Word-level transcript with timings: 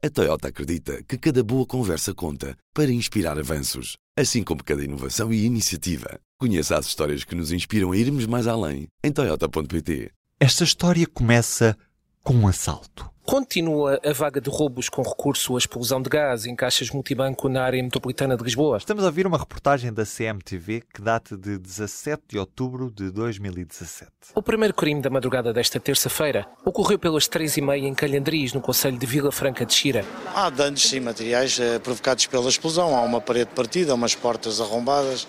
A 0.00 0.08
Toyota 0.08 0.46
acredita 0.46 1.02
que 1.02 1.18
cada 1.18 1.42
boa 1.42 1.66
conversa 1.66 2.14
conta 2.14 2.56
para 2.72 2.88
inspirar 2.92 3.36
avanços, 3.36 3.96
assim 4.16 4.44
como 4.44 4.62
cada 4.62 4.84
inovação 4.84 5.32
e 5.32 5.44
iniciativa. 5.44 6.20
Conheça 6.38 6.78
as 6.78 6.86
histórias 6.86 7.24
que 7.24 7.34
nos 7.34 7.50
inspiram 7.50 7.90
a 7.90 7.96
irmos 7.96 8.24
mais 8.24 8.46
além 8.46 8.86
em 9.02 9.10
Toyota.pt. 9.10 10.12
Esta 10.38 10.62
história 10.62 11.04
começa 11.04 11.76
com 12.22 12.32
um 12.32 12.46
assalto. 12.46 13.10
Continua 13.28 14.00
a 14.02 14.12
vaga 14.14 14.40
de 14.40 14.48
roubos 14.48 14.88
com 14.88 15.02
recurso 15.02 15.54
à 15.54 15.58
explosão 15.58 16.00
de 16.00 16.08
gás 16.08 16.46
em 16.46 16.56
caixas 16.56 16.88
multibanco 16.88 17.46
na 17.46 17.62
área 17.62 17.82
metropolitana 17.82 18.34
de 18.34 18.42
Lisboa. 18.42 18.78
Estamos 18.78 19.04
a 19.04 19.08
ouvir 19.08 19.26
uma 19.26 19.36
reportagem 19.36 19.92
da 19.92 20.04
CMTV 20.06 20.82
que 20.94 21.02
data 21.02 21.36
de 21.36 21.58
17 21.58 22.22
de 22.26 22.38
outubro 22.38 22.90
de 22.90 23.10
2017. 23.10 24.10
O 24.34 24.40
primeiro 24.40 24.72
crime 24.72 25.02
da 25.02 25.10
madrugada 25.10 25.52
desta 25.52 25.78
terça-feira 25.78 26.46
ocorreu 26.64 26.98
pelas 26.98 27.28
três 27.28 27.58
e 27.58 27.60
meia 27.60 27.86
em 27.86 27.92
Calhandriz, 27.92 28.54
no 28.54 28.62
Conselho 28.62 28.96
de 28.96 29.04
Vila 29.04 29.30
Franca 29.30 29.66
de 29.66 29.74
Xira. 29.74 30.06
Há 30.34 30.48
danos 30.48 30.80
sim, 30.80 31.00
materiais 31.00 31.60
eh, 31.60 31.78
provocados 31.80 32.24
pela 32.24 32.48
explosão. 32.48 32.96
Há 32.96 33.02
uma 33.02 33.20
parede 33.20 33.50
partida, 33.54 33.94
umas 33.94 34.14
portas 34.14 34.58
arrombadas 34.58 35.28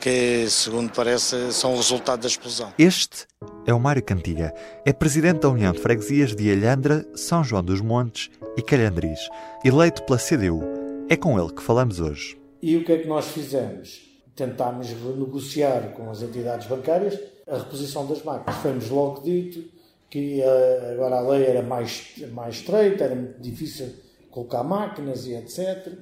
que, 0.00 0.48
segundo 0.48 0.90
parece, 0.92 1.52
são 1.52 1.74
o 1.74 1.76
resultado 1.76 2.20
da 2.20 2.28
explosão. 2.28 2.72
Este 2.78 3.26
é 3.70 3.74
o 3.74 3.78
Mário 3.78 4.02
Cantiga. 4.02 4.52
É 4.84 4.92
presidente 4.92 5.40
da 5.40 5.48
União 5.48 5.72
de 5.72 5.78
Freguesias 5.78 6.34
de 6.34 6.50
Alhandra, 6.50 7.06
São 7.14 7.44
João 7.44 7.62
dos 7.62 7.80
Montes 7.80 8.28
e 8.56 8.62
Calhandriz, 8.62 9.20
eleito 9.64 10.02
pela 10.02 10.18
CDU. 10.18 10.60
É 11.08 11.16
com 11.16 11.38
ele 11.38 11.52
que 11.52 11.62
falamos 11.62 12.00
hoje. 12.00 12.36
E 12.60 12.76
o 12.76 12.84
que 12.84 12.92
é 12.92 12.98
que 12.98 13.06
nós 13.06 13.28
fizemos? 13.28 14.00
Tentámos 14.34 14.88
renegociar 14.88 15.92
com 15.92 16.10
as 16.10 16.20
entidades 16.20 16.66
bancárias 16.66 17.16
a 17.46 17.58
reposição 17.58 18.06
das 18.06 18.22
máquinas. 18.24 18.56
Foi-nos 18.60 18.90
logo 18.90 19.20
dito 19.22 19.64
que 20.08 20.40
uh, 20.40 20.92
agora 20.92 21.16
a 21.16 21.20
lei 21.20 21.44
era 21.44 21.62
mais, 21.62 22.14
mais 22.32 22.56
estreita, 22.56 23.04
era 23.04 23.14
muito 23.14 23.40
difícil 23.40 23.88
colocar 24.30 24.64
máquinas 24.64 25.26
e 25.26 25.34
etc. 25.34 25.92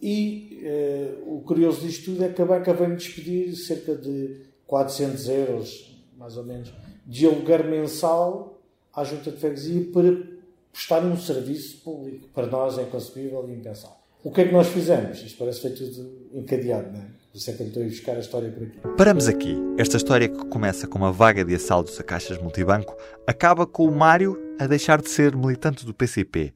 E 0.00 0.62
uh, 0.62 1.36
o 1.36 1.40
curioso 1.40 1.80
disto 1.80 2.12
tudo 2.12 2.24
é 2.24 2.28
que 2.28 2.40
a 2.40 2.46
banca 2.46 2.72
veio-me 2.72 2.96
despedir 2.96 3.56
cerca 3.56 3.96
de 3.96 4.40
400 4.68 5.28
euros, 5.28 6.00
mais 6.16 6.36
ou 6.36 6.44
menos, 6.44 6.72
de 7.08 7.26
aluguer 7.26 7.64
mensal 7.64 8.60
à 8.94 9.02
junta 9.02 9.30
de 9.30 9.38
freguesia 9.38 9.90
para 9.90 10.38
prestar 10.70 11.02
um 11.02 11.16
serviço 11.16 11.78
público. 11.78 12.28
Para 12.34 12.46
nós 12.46 12.78
é 12.78 12.82
inconcebível 12.82 13.48
e 13.48 13.52
impensável. 13.54 13.96
O 14.22 14.30
que 14.30 14.42
é 14.42 14.44
que 14.44 14.52
nós 14.52 14.68
fizemos? 14.68 15.22
Isto 15.22 15.38
parece 15.38 15.62
que 15.62 15.68
foi 15.68 15.76
tudo 15.76 16.10
encadeado, 16.34 16.92
não 16.92 17.00
é? 17.00 17.18
Por 17.32 17.38
isso 17.38 17.50
é 17.50 17.54
que 17.54 17.62
eu 17.62 17.66
estou 17.66 17.82
a 17.82 17.86
ir 17.86 17.88
buscar 17.90 18.16
a 18.16 18.18
história 18.18 18.50
por 18.50 18.62
aqui. 18.62 18.96
Paramos 18.96 19.28
aqui. 19.28 19.56
Esta 19.78 19.96
história 19.96 20.28
que 20.28 20.46
começa 20.46 20.86
com 20.86 20.98
uma 20.98 21.12
vaga 21.12 21.44
de 21.44 21.54
assaltos 21.54 21.98
a 21.98 22.02
caixas 22.02 22.36
multibanco 22.38 22.94
acaba 23.26 23.66
com 23.66 23.86
o 23.86 23.94
Mário 23.94 24.36
a 24.58 24.66
deixar 24.66 25.00
de 25.00 25.08
ser 25.08 25.34
militante 25.34 25.86
do 25.86 25.94
PCP. 25.94 26.52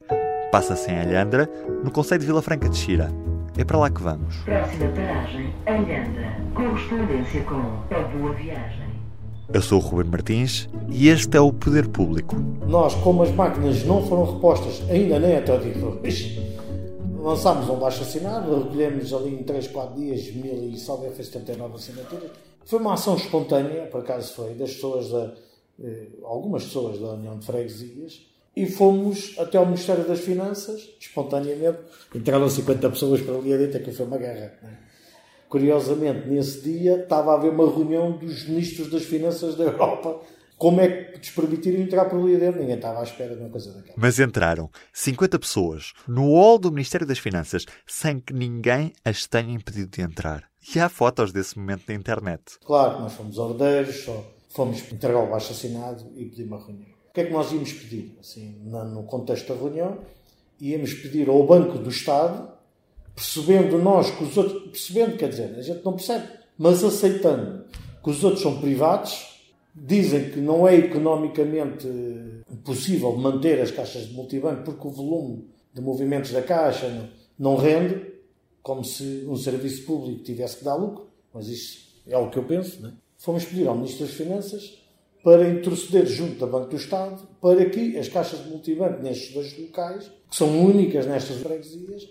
Passa-se 0.51 0.91
em 0.91 0.99
Alhandra, 0.99 1.49
no 1.83 1.89
Conselho 1.89 2.19
de 2.19 2.27
Vila 2.27 2.41
Franca 2.41 2.69
de 2.69 2.77
Xira. 2.77 3.09
É 3.57 3.63
para 3.63 3.77
lá 3.77 3.89
que 3.89 4.01
vamos. 4.01 4.35
Próxima 4.43 4.89
paragem, 4.89 5.53
Alhandra. 5.65 6.37
Correspondência 6.53 7.43
com 7.43 7.95
a 7.95 7.99
Boa 8.15 8.33
Viagem. 8.33 8.82
Eu 9.51 9.61
sou 9.61 9.79
o 9.79 9.81
Ruben 9.81 10.09
Martins 10.09 10.69
e 10.89 11.09
este 11.09 11.35
é 11.35 11.41
o 11.41 11.51
Poder 11.51 11.89
Público. 11.89 12.35
Nós, 12.67 12.95
como 12.95 13.23
as 13.23 13.31
máquinas 13.31 13.83
não 13.83 14.05
foram 14.05 14.35
repostas 14.35 14.81
ainda 14.89 15.19
nem 15.19 15.35
até 15.35 15.53
o 15.53 15.59
dia 15.59 15.73
de 15.73 15.83
hoje, 15.83 16.57
lançámos 17.19 17.69
um 17.69 17.75
baixo 17.75 18.03
assinado, 18.03 18.63
recolhemos 18.63 19.13
ali 19.13 19.33
em 19.33 19.43
3, 19.43 19.67
4 19.67 19.95
dias 19.95 20.33
mil 20.33 20.69
e 20.69 20.77
salve 20.77 21.09
fez 21.09 21.27
79 21.27 21.75
assinaturas. 21.75 22.31
Foi 22.65 22.79
uma 22.79 22.93
ação 22.93 23.15
espontânea, 23.15 23.87
por 23.87 24.01
acaso 24.01 24.33
foi, 24.33 24.53
das 24.53 24.73
pessoas 24.73 25.09
da, 25.09 25.33
eh, 25.83 26.07
algumas 26.23 26.63
pessoas 26.63 26.99
da 26.99 27.09
União 27.09 27.37
de 27.37 27.45
Freguesias, 27.45 28.21
e 28.55 28.65
fomos 28.67 29.35
até 29.37 29.57
ao 29.57 29.65
Ministério 29.65 30.07
das 30.07 30.19
Finanças, 30.19 30.89
espontaneamente. 30.99 31.79
Entraram 32.15 32.47
50 32.47 32.89
pessoas 32.91 33.21
para 33.21 33.35
ali 33.35 33.57
dentro, 33.57 33.83
que 33.83 33.91
foi 33.91 34.05
uma 34.05 34.17
guerra. 34.17 34.53
Curiosamente, 35.53 36.27
nesse 36.27 36.61
dia 36.61 37.03
estava 37.03 37.31
a 37.31 37.35
haver 37.35 37.51
uma 37.51 37.69
reunião 37.69 38.17
dos 38.17 38.43
ministros 38.47 38.89
das 38.89 39.03
Finanças 39.03 39.53
da 39.53 39.65
Europa. 39.65 40.19
Como 40.57 40.81
é 40.81 40.87
que 40.87 41.19
lhes 41.19 41.29
permitiram 41.29 41.79
entrar 41.79 42.05
por 42.05 42.19
ali 42.19 42.37
dentro? 42.37 42.59
Ninguém 42.59 42.77
estava 42.77 43.01
à 43.01 43.03
espera 43.03 43.35
de 43.35 43.41
uma 43.41 43.51
coisa 43.51 43.71
daquela. 43.71 43.93
Mas 43.95 44.19
entraram 44.19 44.67
50 44.91 45.37
pessoas 45.37 45.93
no 46.07 46.33
hall 46.33 46.57
do 46.57 46.71
Ministério 46.71 47.05
das 47.05 47.19
Finanças 47.19 47.67
sem 47.85 48.19
que 48.19 48.33
ninguém 48.33 48.93
as 49.05 49.27
tenha 49.27 49.53
impedido 49.53 49.91
de 49.91 50.01
entrar. 50.01 50.49
E 50.75 50.79
há 50.79 50.89
fotos 50.89 51.31
desse 51.31 51.55
momento 51.59 51.83
na 51.87 51.93
internet. 51.93 52.41
Claro 52.65 53.01
nós 53.01 53.13
fomos 53.13 53.37
ordeiros, 53.37 53.97
só 53.97 54.25
fomos 54.49 54.79
entregar 54.91 55.19
o 55.19 55.29
baixo 55.29 55.51
assinado 55.51 56.03
e 56.15 56.25
pedir 56.25 56.45
uma 56.45 56.57
reunião. 56.57 56.89
O 57.11 57.13
que 57.13 57.21
é 57.21 57.25
que 57.25 57.31
nós 57.31 57.51
íamos 57.51 57.71
pedir? 57.73 58.17
Assim, 58.19 58.59
no 58.63 59.03
contexto 59.03 59.53
da 59.53 59.59
reunião, 59.61 59.99
íamos 60.59 60.95
pedir 60.95 61.29
ao 61.29 61.45
Banco 61.45 61.77
do 61.77 61.91
Estado, 61.91 62.51
percebendo 63.15 63.77
nós 63.77 64.09
que 64.11 64.23
os 64.23 64.37
outros, 64.37 64.63
percebendo, 64.71 65.17
quer 65.17 65.29
dizer, 65.29 65.55
a 65.57 65.61
gente 65.61 65.83
não 65.83 65.93
percebe, 65.93 66.27
mas 66.57 66.83
aceitando 66.83 67.65
que 68.03 68.09
os 68.09 68.23
outros 68.23 68.41
são 68.41 68.59
privados, 68.59 69.33
dizem 69.75 70.29
que 70.29 70.39
não 70.39 70.67
é 70.67 70.75
economicamente 70.75 71.87
possível 72.63 73.15
manter 73.15 73.59
as 73.59 73.71
caixas 73.71 74.07
de 74.07 74.13
multibanco 74.13 74.63
porque 74.63 74.87
o 74.87 74.91
volume 74.91 75.47
de 75.73 75.81
movimentos 75.81 76.31
da 76.31 76.41
caixa 76.41 76.87
não, 76.89 77.09
não 77.39 77.55
rende, 77.55 78.13
como 78.61 78.83
se 78.83 79.25
um 79.27 79.35
serviço 79.35 79.85
público 79.85 80.23
tivesse 80.23 80.57
que 80.57 80.63
dar 80.63 80.75
lucro, 80.75 81.07
mas 81.33 81.47
isso 81.47 82.01
é 82.07 82.17
o 82.17 82.29
que 82.29 82.37
eu 82.37 82.43
penso, 82.43 82.81
não 82.81 82.89
é? 82.89 82.93
Fomos 83.17 83.45
pedir 83.45 83.67
ao 83.67 83.75
Ministro 83.75 84.05
das 84.05 84.15
Finanças 84.15 84.83
para 85.23 85.47
interceder 85.47 86.05
junto 86.05 86.35
da 86.39 86.45
Banco 86.45 86.69
do 86.69 86.75
Estado 86.75 87.25
para 87.41 87.69
que 87.69 87.97
as 87.97 88.09
caixas 88.09 88.43
de 88.43 88.49
multibanco 88.49 89.01
nestes 89.01 89.33
dois 89.33 89.57
locais, 89.57 90.11
que 90.29 90.35
são 90.35 90.65
únicas 90.65 91.07
nestas 91.07 91.37
freguesias, 91.37 92.03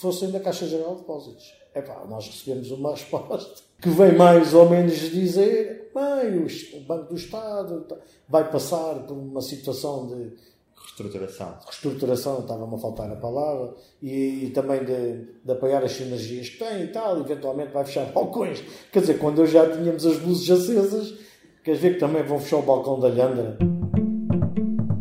fossem 0.00 0.30
da 0.30 0.40
Caixa 0.40 0.66
Geral 0.66 0.94
de 0.94 1.00
Depósitos. 1.00 1.54
Epá, 1.74 2.04
nós 2.08 2.26
recebemos 2.26 2.70
uma 2.70 2.92
resposta 2.92 3.62
que 3.80 3.88
vem 3.90 4.16
mais 4.16 4.54
ou 4.54 4.68
menos 4.68 4.94
dizer 5.10 5.90
bem, 5.94 6.38
o 6.38 6.80
Banco 6.84 7.10
do 7.10 7.16
Estado 7.16 7.86
vai 8.28 8.50
passar 8.50 8.94
por 9.06 9.14
uma 9.14 9.40
situação 9.40 10.06
de 10.06 10.32
reestruturação, 10.78 11.58
reestruturação 11.64 12.40
estava-me 12.40 12.74
a 12.74 12.78
faltar 12.78 13.10
a 13.10 13.16
palavra, 13.16 13.74
e, 14.02 14.44
e 14.44 14.50
também 14.50 14.84
de, 14.84 15.24
de, 15.44 15.52
apoiar 15.52 15.82
as 15.82 15.92
sinergias 15.92 16.50
que 16.50 16.58
tem 16.58 16.84
e 16.84 16.88
tal, 16.88 17.18
eventualmente 17.20 17.72
vai 17.72 17.84
fechar 17.84 18.06
balcões. 18.12 18.62
Quer 18.92 19.00
dizer, 19.00 19.18
quando 19.18 19.42
eu 19.42 19.46
já 19.46 19.68
tínhamos 19.70 20.06
as 20.06 20.18
luzes 20.20 20.50
acesas, 20.50 21.26
Queres 21.66 21.80
ver 21.80 21.94
que 21.94 21.98
também 21.98 22.22
vão 22.22 22.38
fechar 22.38 22.58
o 22.58 22.62
balcão 22.62 23.00
da 23.00 23.08
Lhandra? 23.08 23.58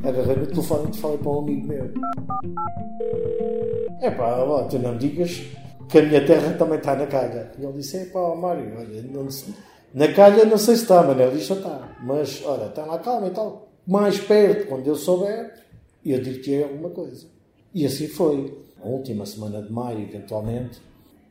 Agarrei 0.04 0.36
no 0.36 0.48
telefone 0.48 0.88
e 0.88 0.92
te 0.94 1.00
falei 1.00 1.20
para 1.20 1.30
um 1.30 1.40
amigo 1.42 1.68
meu. 1.68 1.94
É 4.02 4.12
pá, 4.12 4.38
ó, 4.44 4.64
tu 4.64 4.80
não 4.80 4.98
digas 4.98 5.42
que 5.90 6.00
a 6.00 6.02
minha 6.04 6.26
terra 6.26 6.54
também 6.58 6.78
está 6.78 6.96
na 6.96 7.08
calha. 7.08 7.52
E 7.58 7.64
ele 7.64 7.74
disse: 7.74 7.98
é 7.98 8.06
pá, 8.06 8.36
Mário, 8.36 8.74
olha, 8.78 9.02
não, 9.04 9.28
na 9.94 10.14
calha 10.14 10.46
não 10.46 10.58
sei 10.58 10.76
se 10.76 10.84
está, 10.84 11.04
mas 11.04 11.18
na 11.18 11.26
lixa 11.26 11.54
está. 11.54 11.96
Mas, 12.04 12.44
olha, 12.46 12.66
está 12.66 12.86
lá 12.86 13.00
calma 13.00 13.28
e 13.28 13.32
tal. 13.32 13.70
Mais 13.88 14.20
perto, 14.20 14.68
quando 14.68 14.88
eu 14.88 14.96
souber, 14.96 15.54
eu 16.06 16.22
digo-te 16.22 16.64
alguma 16.64 16.90
coisa. 16.90 17.28
E 17.74 17.86
assim 17.86 18.08
foi. 18.08 18.66
A 18.84 18.88
última 18.88 19.26
semana 19.26 19.64
de 19.64 19.72
maio, 19.72 20.02
eventualmente, 20.02 20.80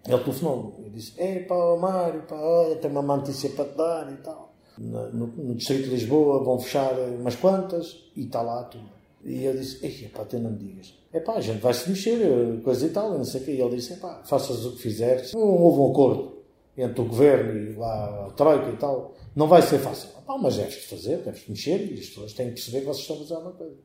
ele 0.09 0.19
telefonou 0.19 0.75
Eu 0.83 0.91
disse: 0.91 1.13
é 1.19 1.41
pá, 1.41 1.77
Mário, 1.81 2.23
pá, 2.23 2.37
olha, 2.37 2.77
tenho 2.77 2.99
uma 2.99 3.17
notícia 3.17 3.51
para 3.51 3.65
te 3.67 3.77
dar 3.77 4.13
e 4.13 4.17
tal 4.17 4.55
no, 4.79 5.27
no, 5.27 5.55
Distrito 5.55 5.85
de 5.85 5.91
Lisboa 5.91 6.43
vão 6.43 6.59
fechar 6.59 6.93
umas 6.99 7.37
quantas 7.37 8.03
e 8.17 8.25
está 8.25 8.43
lá 8.43 8.65
tudo. 8.65 8.89
E 9.25 9.45
eu 9.45 9.57
disse, 9.57 9.85
ei, 9.85 10.09
pá, 10.09 10.25
tu 10.25 10.39
não 10.39 10.51
me 10.51 10.59
digas. 10.59 10.95
É 11.15 11.21
pá, 11.21 11.35
a 11.35 11.41
gente 11.41 11.61
vai 11.61 11.73
se 11.73 11.89
mexer, 11.89 12.61
coisa 12.65 12.87
e 12.87 12.91
tal, 12.91 13.17
não 13.17 13.25
sei 13.25 13.41
o 13.41 13.45
quê. 13.45 13.53
E 13.53 13.61
ele 13.61 13.77
disse, 13.77 13.93
é 13.93 13.97
pá, 13.97 14.21
faças 14.25 14.67
o 14.67 14.73
que 14.73 14.83
fizeres. 14.83 15.33
Não 15.33 15.41
houve 15.41 15.79
um 15.79 15.93
acordo 15.93 16.43
entre 16.77 17.01
o 17.01 17.05
governo 17.05 17.57
e 17.57 17.77
lá 17.77 18.27
a 18.27 18.31
Troika 18.33 18.69
e 18.69 18.77
tal. 18.77 19.15
Não 19.37 19.47
vai 19.47 19.63
ser 19.63 19.79
fácil. 19.79 20.09
É 20.19 20.23
pá, 20.23 20.37
mas 20.37 20.57
deves 20.57 20.85
fazer, 20.87 21.19
deves 21.19 21.47
mexer 21.49 21.89
e 21.89 22.01
as 22.01 22.09
pessoas 22.09 22.33
têm 22.33 22.49
que 22.49 22.55
perceber 22.55 22.81
que 22.81 22.87
vocês 22.87 23.03
estão 23.03 23.15
a 23.15 23.19
fazer 23.21 23.35
alguma 23.35 23.53
coisa. 23.53 23.77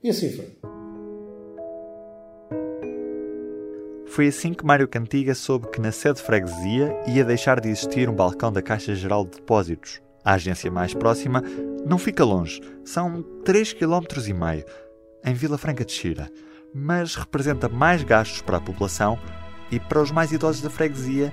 E 0.00 0.10
assim 0.10 0.30
foi. 0.30 0.56
Foi 4.06 4.28
assim 4.28 4.54
que 4.54 4.64
Mário 4.64 4.86
Cantiga 4.86 5.34
soube 5.34 5.68
que 5.72 5.80
na 5.80 5.90
sede 5.90 6.20
de 6.20 6.22
freguesia 6.22 6.96
ia 7.08 7.24
deixar 7.24 7.60
de 7.60 7.68
existir 7.68 8.08
um 8.08 8.14
balcão 8.14 8.52
da 8.52 8.62
Caixa 8.62 8.94
Geral 8.94 9.24
de 9.24 9.32
Depósitos. 9.32 10.00
A 10.24 10.34
agência 10.34 10.70
mais 10.70 10.94
próxima 10.94 11.42
não 11.84 11.98
fica 11.98 12.24
longe, 12.24 12.60
são 12.84 13.24
3,5 13.44 13.76
km, 13.76 14.64
em 15.24 15.34
Vila 15.34 15.58
Franca 15.58 15.84
de 15.84 15.92
Xira, 15.92 16.30
mas 16.78 17.14
representa 17.14 17.70
mais 17.70 18.02
gastos 18.02 18.42
para 18.42 18.58
a 18.58 18.60
população 18.60 19.18
e 19.72 19.80
para 19.80 20.02
os 20.02 20.10
mais 20.10 20.30
idosos 20.30 20.60
da 20.60 20.68
freguesia 20.68 21.32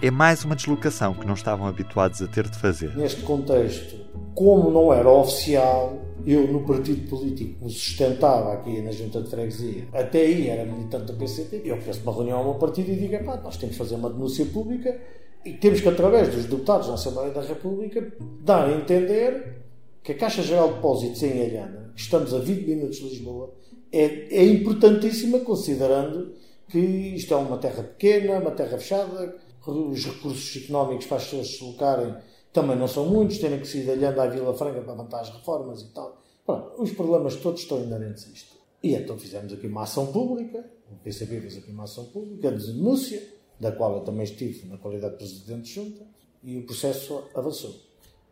é 0.00 0.08
mais 0.08 0.44
uma 0.44 0.54
deslocação 0.54 1.14
que 1.14 1.26
não 1.26 1.34
estavam 1.34 1.66
habituados 1.66 2.22
a 2.22 2.28
ter 2.28 2.48
de 2.48 2.56
fazer. 2.56 2.96
Neste 2.96 3.22
contexto, 3.22 3.96
como 4.34 4.70
não 4.70 4.92
era 4.92 5.10
oficial, 5.10 6.00
eu 6.24 6.46
no 6.46 6.64
partido 6.64 7.08
político 7.08 7.64
me 7.64 7.70
sustentava 7.70 8.52
aqui 8.52 8.80
na 8.82 8.92
junta 8.92 9.20
de 9.20 9.30
freguesia, 9.30 9.88
até 9.92 10.20
aí 10.20 10.48
era 10.48 10.64
militante 10.64 11.06
do 11.06 11.14
PCP, 11.14 11.62
eu 11.64 11.76
peço 11.78 12.00
uma 12.02 12.12
reunião 12.12 12.38
ao 12.38 12.44
meu 12.44 12.54
partido 12.54 12.90
e 12.92 12.96
digo, 12.96 13.24
pá, 13.24 13.36
nós 13.42 13.56
temos 13.56 13.74
que 13.74 13.82
fazer 13.82 13.96
uma 13.96 14.10
denúncia 14.10 14.46
pública 14.46 14.96
e 15.44 15.54
temos 15.54 15.80
que, 15.80 15.88
através 15.88 16.28
dos 16.28 16.44
deputados 16.44 16.86
na 16.86 16.94
Assembleia 16.94 17.32
da 17.32 17.42
República, 17.42 18.12
dar 18.42 18.68
a 18.68 18.72
entender 18.72 19.64
que 20.04 20.12
a 20.12 20.14
Caixa 20.14 20.42
Geral 20.42 20.68
de 20.68 20.74
Depósitos 20.74 21.22
em 21.22 21.42
Alhana, 21.42 21.92
que 21.96 22.00
estamos 22.00 22.32
a 22.32 22.38
20 22.38 22.66
minutos 22.66 22.98
de 22.98 23.08
Lisboa, 23.08 23.52
é, 23.94 24.40
é 24.40 24.44
importantíssima 24.44 25.38
considerando 25.40 26.34
que 26.68 26.78
isto 26.78 27.32
é 27.32 27.36
uma 27.36 27.58
terra 27.58 27.84
pequena, 27.84 28.40
uma 28.40 28.50
terra 28.50 28.76
fechada, 28.76 29.36
os 29.66 30.04
recursos 30.04 30.64
económicos 30.64 31.06
para 31.06 31.18
as 31.18 31.24
pessoas 31.24 31.46
se 31.46 31.52
deslocarem 31.52 32.14
também 32.52 32.76
não 32.76 32.86
são 32.86 33.06
muitos, 33.06 33.38
terem 33.38 33.60
que 33.60 33.66
sair 33.66 33.84
da 33.84 33.94
Lhanda 33.94 34.22
à 34.22 34.26
Vila 34.26 34.54
Franca 34.54 34.80
para 34.80 34.92
levantar 34.92 35.20
as 35.20 35.30
reformas 35.30 35.82
e 35.82 35.86
tal. 35.92 36.20
Pronto, 36.44 36.82
os 36.82 36.92
problemas 36.92 37.36
todos 37.36 37.62
estão 37.62 37.82
inerentes 37.82 38.26
a 38.26 38.30
isto. 38.30 38.56
E 38.82 38.94
então 38.94 39.18
fizemos 39.18 39.52
aqui 39.52 39.66
uma 39.66 39.82
ação 39.82 40.12
pública, 40.12 40.64
o 40.90 40.96
PCP 40.96 41.40
fez 41.40 41.56
aqui 41.56 41.70
uma 41.70 41.84
ação 41.84 42.04
pública 42.06 42.52
de 42.52 42.72
denúncia, 42.72 43.22
da 43.58 43.72
qual 43.72 43.96
eu 43.96 44.00
também 44.02 44.24
estive 44.24 44.66
na 44.66 44.76
qualidade 44.76 45.14
de 45.14 45.18
Presidente 45.18 45.62
de 45.62 45.72
Junta, 45.72 46.06
e 46.42 46.58
o 46.58 46.66
processo 46.66 47.24
avançou. 47.34 47.74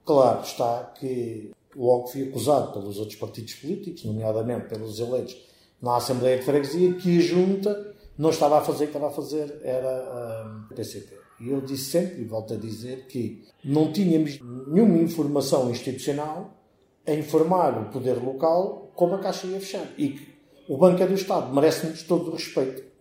Claro 0.04 0.42
está 0.42 0.92
que 0.98 1.50
logo 1.74 2.08
fui 2.08 2.28
acusado 2.28 2.72
pelos 2.72 2.98
outros 2.98 3.18
partidos 3.18 3.54
políticos, 3.54 4.04
nomeadamente 4.04 4.68
pelos 4.68 5.00
eleitos 5.00 5.51
na 5.82 5.96
Assembleia 5.96 6.38
de 6.38 6.44
Freguesia, 6.44 6.94
que 6.94 7.18
a 7.18 7.20
Junta 7.20 7.94
não 8.16 8.30
estava 8.30 8.58
a 8.58 8.60
fazer 8.60 8.84
o 8.84 8.88
que 8.88 8.96
estava 8.96 9.08
a 9.08 9.14
fazer, 9.14 9.60
era 9.64 9.88
a 9.88 10.68
ah, 10.70 10.74
PCP. 10.74 11.18
E 11.40 11.50
eu 11.50 11.60
disse 11.60 11.90
sempre, 11.90 12.22
e 12.22 12.24
volto 12.24 12.54
a 12.54 12.56
dizer, 12.56 13.06
que 13.08 13.42
não 13.64 13.92
tínhamos 13.92 14.38
nenhuma 14.68 14.98
informação 14.98 15.70
institucional 15.70 16.56
a 17.04 17.12
informar 17.12 17.76
o 17.80 17.90
poder 17.90 18.14
local 18.14 18.92
como 18.94 19.16
a 19.16 19.18
Caixa 19.18 19.48
ia 19.48 19.58
fechar. 19.58 19.86
E 19.98 20.10
que 20.10 20.32
o 20.68 20.78
Banco 20.78 21.02
é 21.02 21.06
do 21.06 21.14
Estado, 21.14 21.52
merece-nos 21.52 22.04
todo 22.04 22.30
o 22.30 22.34
respeito 22.34 22.92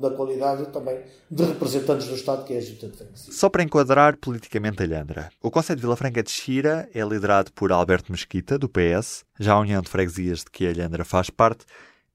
da 0.00 0.10
qualidade 0.10 0.66
também 0.72 1.02
de 1.30 1.44
representantes 1.44 2.08
do 2.08 2.14
Estado, 2.14 2.44
que 2.44 2.54
é 2.54 2.58
a 2.58 2.60
Junta 2.60 2.88
de 2.88 2.96
Freguesia. 2.96 3.32
Só 3.32 3.50
para 3.50 3.62
enquadrar 3.62 4.16
politicamente 4.16 4.82
a 4.82 4.86
Lhandra. 4.86 5.30
O 5.42 5.50
Conselho 5.50 5.76
de 5.76 5.82
Vila 5.82 5.96
Franca 5.96 6.22
de 6.22 6.30
Xira 6.30 6.88
é 6.94 7.04
liderado 7.04 7.52
por 7.52 7.70
Alberto 7.72 8.10
Mesquita, 8.10 8.58
do 8.58 8.68
PS. 8.68 9.24
Já 9.38 9.52
a 9.52 9.60
União 9.60 9.82
de 9.82 9.88
Freguesias 9.90 10.40
de 10.40 10.50
que 10.50 10.66
a 10.66 10.72
Lhandra 10.72 11.04
faz 11.04 11.28
parte 11.28 11.66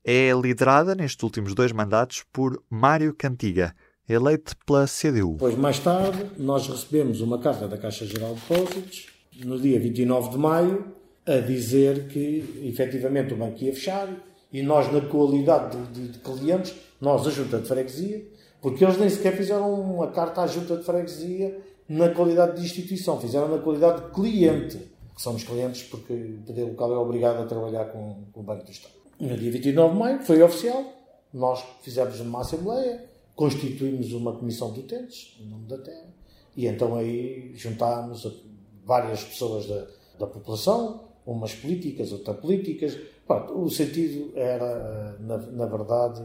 é 0.10 0.32
liderada 0.32 0.96
nestes 0.96 1.22
últimos 1.22 1.54
dois 1.54 1.74
mandatos 1.74 2.24
por 2.32 2.64
Mário 2.70 3.14
Cantiga, 3.14 3.76
eleito 4.08 4.56
pela 4.66 4.86
CDU. 4.88 5.34
Depois, 5.34 5.56
mais 5.56 5.80
tarde, 5.80 6.32
nós 6.38 6.66
recebemos 6.66 7.20
uma 7.20 7.38
carta 7.40 7.68
da 7.68 7.78
Caixa 7.78 8.06
Geral 8.06 8.34
de 8.34 8.40
Depósitos, 8.40 9.08
no 9.44 9.60
dia 9.60 9.78
29 9.78 10.30
de 10.30 10.38
maio, 10.38 10.86
a 11.26 11.40
dizer 11.40 12.08
que 12.08 12.62
efetivamente 12.64 13.34
o 13.34 13.38
banco 13.38 13.62
ia 13.62 13.74
fechar 13.74 14.08
e 14.50 14.62
nós, 14.62 14.90
na 14.94 15.02
qualidade 15.02 15.76
de, 15.76 15.92
de, 15.92 16.08
de 16.14 16.20
clientes, 16.20 16.74
nós, 17.02 17.28
a 17.28 17.30
Junta 17.30 17.60
de 17.60 17.68
Freguesia, 17.68 18.26
porque 18.62 18.86
eles 18.86 18.98
nem 18.98 19.10
sequer 19.10 19.36
fizeram 19.36 19.74
uma 19.74 20.08
carta 20.08 20.42
à 20.42 20.48
Junta 20.48 20.78
de 20.78 20.86
Freguesia 20.86 21.60
na 21.90 22.08
qualidade 22.08 22.56
de 22.56 22.66
instituição, 22.66 23.20
fizeram 23.20 23.50
na 23.50 23.58
qualidade 23.58 24.06
de 24.06 24.12
cliente, 24.12 24.78
que 25.14 25.22
somos 25.22 25.44
clientes 25.44 25.84
porque 25.84 26.14
o 26.14 26.44
poder 26.46 26.64
local 26.64 26.94
é 26.94 26.98
obrigado 26.98 27.42
a 27.42 27.46
trabalhar 27.46 27.86
com, 27.86 28.24
com 28.32 28.40
o 28.40 28.44
Banco 28.44 28.64
do 28.64 28.72
Estado. 28.72 28.97
No 29.20 29.36
dia 29.36 29.52
29 29.52 29.94
de 29.94 30.00
maio, 30.00 30.22
foi 30.22 30.44
oficial, 30.44 30.86
nós 31.34 31.64
fizemos 31.82 32.20
uma 32.20 32.42
assembleia, 32.42 33.04
constituímos 33.36 34.14
uma 34.14 34.34
comissão 34.34 34.72
de 34.72 34.82
utentes, 34.82 35.36
em 35.40 35.50
nome 35.50 35.66
da 35.66 35.78
terra, 35.80 36.08
e 36.56 36.68
então 36.68 36.96
aí 36.96 37.52
juntámos 37.56 38.28
várias 38.86 39.24
pessoas 39.24 39.66
da, 39.68 39.88
da 40.20 40.28
população, 40.28 41.08
umas 41.26 41.54
políticas, 41.54 42.12
outras 42.12 42.38
políticas. 42.38 42.98
Pronto, 43.26 43.60
o 43.60 43.70
sentido 43.70 44.32
era, 44.36 45.18
na, 45.20 45.38
na 45.38 45.66
verdade, 45.66 46.24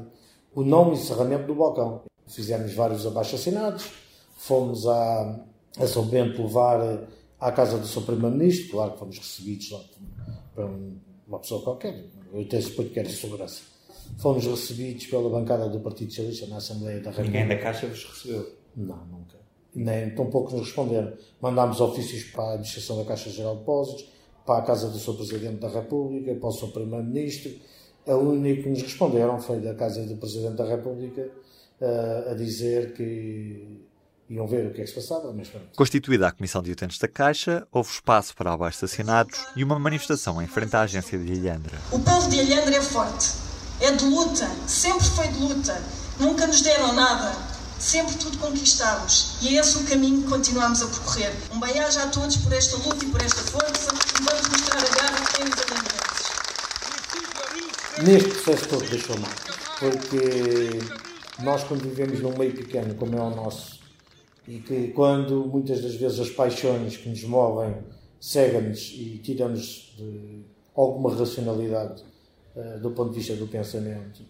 o 0.54 0.62
não 0.62 0.92
encerramento 0.92 1.46
do 1.46 1.54
balcão. 1.54 2.02
Fizemos 2.26 2.72
vários 2.74 3.06
abaixo-assinados, 3.06 3.90
fomos 4.36 4.86
a, 4.86 5.40
a 5.78 5.86
São 5.86 6.04
Bento 6.04 6.42
levar 6.42 7.08
à 7.40 7.50
casa 7.50 7.78
do 7.78 7.86
Sr. 7.86 8.02
Primeiro-Ministro, 8.02 8.70
claro 8.70 8.92
que 8.92 8.98
fomos 8.98 9.18
recebidos 9.18 9.70
lá 9.70 9.80
para 10.54 10.68
uma 11.32 11.38
pessoa 11.38 11.62
qualquer, 11.62 12.04
eu 12.32 12.46
tenho 12.46 12.62
suposto 12.62 12.92
que 12.92 13.00
era 13.00 13.08
segurança. 13.08 13.62
Fomos 14.18 14.44
recebidos 14.44 15.06
pela 15.06 15.30
bancada 15.30 15.68
do 15.68 15.80
Partido 15.80 16.10
Socialista 16.10 16.46
na 16.46 16.58
Assembleia 16.58 17.00
da 17.00 17.10
República. 17.10 17.38
Ninguém 17.38 17.56
da 17.56 17.62
Caixa 17.62 17.86
vos 17.86 18.04
recebeu? 18.04 18.52
Não, 18.76 19.06
nunca. 19.06 19.38
Nem 19.74 20.14
tão 20.14 20.28
pouco 20.28 20.52
nos 20.52 20.66
responderam. 20.66 21.14
Mandámos 21.40 21.80
ofícios 21.80 22.24
para 22.24 22.44
a 22.44 22.52
Administração 22.52 22.98
da 22.98 23.04
Caixa 23.04 23.30
Geral 23.30 23.54
de 23.54 23.60
Depósitos, 23.60 24.12
para 24.44 24.58
a 24.58 24.62
casa 24.62 24.90
do 24.90 24.98
Sr. 24.98 25.14
Presidente 25.14 25.60
da 25.60 25.68
República, 25.68 26.34
para 26.34 26.48
o 26.48 26.52
Sr. 26.52 26.72
Primeiro-Ministro. 26.72 27.52
A 28.06 28.16
única 28.16 28.64
que 28.64 28.68
nos 28.68 28.82
responderam 28.82 29.40
foi 29.40 29.60
da 29.60 29.74
casa 29.74 30.04
do 30.04 30.16
Presidente 30.16 30.56
da 30.56 30.66
República 30.66 31.30
uh, 31.80 32.30
a 32.30 32.34
dizer 32.34 32.92
que 32.92 33.80
iam 34.32 34.46
ver 34.46 34.66
o 34.66 34.72
que 34.72 34.80
é 34.80 34.84
que 34.84 34.90
se 34.90 34.94
passava, 34.94 35.30
mas 35.32 35.48
pronto. 35.48 35.66
Constituída 35.76 36.26
a 36.28 36.32
Comissão 36.32 36.62
de 36.62 36.72
Utentes 36.72 36.98
da 36.98 37.06
Caixa, 37.06 37.66
houve 37.70 37.90
espaço 37.90 38.34
para 38.34 38.52
abaixo-assinados 38.52 39.44
e 39.54 39.62
uma 39.62 39.78
manifestação 39.78 40.40
em 40.40 40.46
frente 40.46 40.74
à 40.74 40.80
agência 40.80 41.18
de 41.18 41.30
Ilhandra. 41.30 41.78
O 41.90 42.00
povo 42.00 42.30
de 42.30 42.36
Ilhandra 42.36 42.76
é 42.76 42.80
forte, 42.80 43.28
é 43.80 43.90
de 43.90 44.04
luta, 44.06 44.48
sempre 44.66 45.04
foi 45.04 45.28
de 45.28 45.38
luta, 45.38 45.82
nunca 46.18 46.46
nos 46.46 46.62
deram 46.62 46.94
nada, 46.94 47.36
sempre 47.78 48.16
tudo 48.16 48.38
conquistamos 48.38 49.36
e 49.42 49.48
é 49.48 49.60
esse 49.60 49.76
o 49.76 49.84
caminho 49.84 50.22
que 50.22 50.28
continuamos 50.28 50.80
a 50.82 50.86
percorrer. 50.86 51.34
Um 51.52 51.60
bem-aja 51.60 52.04
a 52.04 52.06
todos 52.06 52.38
por 52.38 52.54
esta 52.54 52.76
luta 52.78 53.04
e 53.04 53.08
por 53.08 53.20
esta 53.20 53.42
força 53.42 53.92
e 54.18 54.24
vamos 54.24 54.48
mostrar 54.48 54.78
a 54.78 54.88
garra 55.02 55.26
que 55.26 55.36
temos 55.36 55.58
a 55.58 55.62
Neste 58.02 58.30
processo 58.30 58.68
todo 58.68 58.88
deixou 58.88 59.18
mal, 59.18 59.30
porque 59.78 60.80
nós 61.42 61.62
quando 61.64 61.82
vivemos 61.82 62.20
num 62.20 62.36
meio 62.38 62.54
pequeno 62.54 62.94
como 62.94 63.14
é 63.14 63.20
o 63.20 63.30
nosso 63.30 63.81
e 64.46 64.58
que 64.58 64.88
quando 64.88 65.46
muitas 65.46 65.80
das 65.80 65.94
vezes 65.94 66.18
as 66.18 66.30
paixões 66.30 66.96
que 66.96 67.08
nos 67.08 67.22
movem 67.24 67.74
cegam-nos 68.20 68.92
e 68.94 69.20
tiram-nos 69.22 69.94
de 69.96 70.44
alguma 70.74 71.14
racionalidade 71.14 72.02
uh, 72.56 72.80
do 72.80 72.90
ponto 72.90 73.10
de 73.10 73.18
vista 73.18 73.34
do 73.34 73.46
pensamento, 73.46 74.22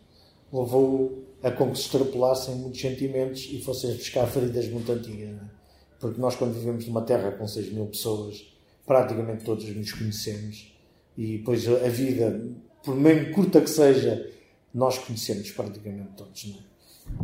levou 0.52 1.24
a 1.42 1.50
com 1.50 1.70
que 1.70 1.78
se 1.78 1.84
extrapolassem 1.84 2.54
muitos 2.56 2.80
sentimentos 2.80 3.48
e 3.50 3.60
fossem 3.60 3.94
buscar 3.94 4.26
feridas 4.26 4.68
muito 4.68 4.90
antigas. 4.92 5.30
É? 5.30 5.62
Porque 5.98 6.20
nós, 6.20 6.36
quando 6.36 6.54
vivemos 6.54 6.86
numa 6.86 7.02
terra 7.02 7.32
com 7.32 7.46
6 7.46 7.72
mil 7.72 7.86
pessoas, 7.86 8.44
praticamente 8.86 9.44
todos 9.44 9.64
nos 9.64 9.92
conhecemos 9.92 10.72
e 11.16 11.38
depois 11.38 11.66
a 11.68 11.88
vida, 11.88 12.40
por 12.82 12.96
mesmo 12.96 13.32
curta 13.34 13.60
que 13.60 13.70
seja, 13.70 14.30
nós 14.74 14.98
conhecemos 14.98 15.50
praticamente 15.50 16.10
todos. 16.16 16.44
Não 16.46 16.56
é? 16.56 16.71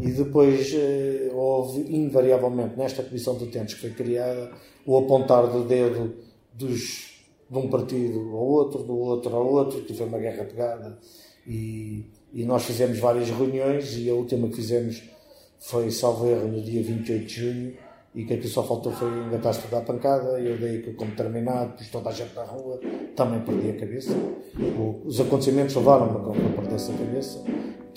E 0.01 0.13
depois 0.13 0.73
eh, 0.75 1.31
houve, 1.33 1.81
invariavelmente, 1.95 2.77
nesta 2.77 3.03
comissão 3.03 3.37
de 3.37 3.45
utentes 3.45 3.75
que 3.75 3.81
foi 3.81 3.91
criada, 3.91 4.51
o 4.87 4.97
apontar 4.97 5.47
do 5.49 5.65
dedo 5.65 6.15
dos, 6.53 7.25
de 7.51 7.59
um 7.59 7.69
partido 7.69 8.19
ao 8.37 8.47
outro, 8.47 8.83
do 8.83 8.97
outro 8.97 9.35
ao 9.35 9.47
outro, 9.47 9.83
que 9.83 9.95
foi 9.95 10.07
uma 10.07 10.19
guerra 10.19 10.45
pegada. 10.45 10.99
E, 11.47 12.05
e 12.33 12.45
nós 12.45 12.65
fizemos 12.65 12.99
várias 12.99 13.29
reuniões 13.31 13.97
e 13.97 14.09
a 14.09 14.15
última 14.15 14.49
que 14.49 14.57
fizemos 14.57 15.03
foi, 15.59 15.91
salvo 15.91 16.29
erro, 16.29 16.47
no 16.47 16.63
dia 16.63 16.83
28 16.83 17.27
de 17.27 17.35
junho, 17.35 17.75
e 18.15 18.25
que 18.25 18.35
aqui 18.35 18.49
só 18.49 18.63
faltou 18.63 18.93
foi 18.93 19.09
engatar-se 19.09 19.63
toda 19.63 19.79
a 19.79 19.85
pancada, 19.85 20.41
eu 20.41 20.59
dei 20.59 20.79
aquilo 20.79 20.95
como 20.95 21.13
terminado, 21.13 21.77
pus 21.77 21.89
toda 21.89 22.11
a 22.11 22.13
gente 22.13 22.35
na 22.35 22.45
rua, 22.45 22.81
também 23.17 23.41
perdi 23.41 23.71
a 23.71 23.81
cabeça. 23.81 24.13
Os 25.05 25.21
acontecimentos 25.21 25.75
levaram-me 25.75 26.19
a 26.19 26.33
que 26.33 26.41
eu 26.41 26.53
perdesse 26.53 26.93
a 26.93 26.95
cabeça 26.95 27.45